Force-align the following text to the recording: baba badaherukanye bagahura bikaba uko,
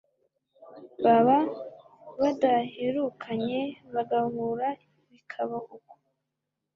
baba 1.03 1.37
badaherukanye 2.21 3.61
bagahura 3.93 4.69
bikaba 5.11 5.57
uko, 5.75 5.93